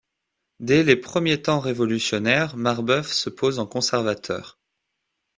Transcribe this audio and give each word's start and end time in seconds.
Dès 0.59 0.81
les 0.81 0.95
premiers 0.95 1.43
temps 1.43 1.59
révolutionnaires, 1.59 2.57
Marbeuf 2.57 3.11
se 3.13 3.29
pose 3.29 3.59
en 3.59 3.67
conservateur. 3.67 4.59